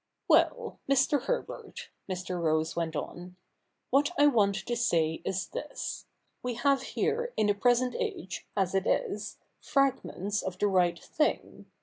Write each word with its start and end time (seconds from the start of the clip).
'Well, 0.27 0.79
Mr. 0.89 1.25
Herbert,' 1.25 1.91
Mr. 2.09 2.41
Rose 2.41 2.75
went 2.75 2.95
on,' 2.95 3.35
what 3.91 4.11
I 4.17 4.25
want 4.25 4.55
to 4.55 4.75
say 4.75 5.21
is 5.23 5.49
this. 5.49 6.07
We 6.41 6.55
have 6.55 6.81
here 6.81 7.31
in 7.37 7.45
the 7.45 7.53
present 7.53 7.93
age, 7.99 8.47
as 8.57 8.73
it 8.73 8.87
is, 8.87 9.37
\ 9.51 9.59
fragments 9.73 10.41
of 10.41 10.57
the 10.57 10.65
right 10.69 10.97
thing. 10.97 11.67